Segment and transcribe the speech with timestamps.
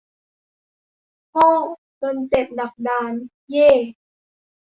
[1.31, 1.51] โง่
[2.01, 3.11] จนเจ็บ ดักดาน
[3.49, 3.69] เย้!